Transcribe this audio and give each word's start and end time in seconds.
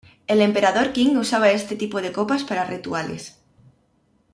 El 0.25 0.41
emperador 0.41 0.93
Qing 0.93 1.15
usaba 1.19 1.51
este 1.51 1.75
tipo 1.75 2.01
de 2.01 2.11
copas 2.11 2.43
para 2.43 2.65
rituales. 2.65 3.37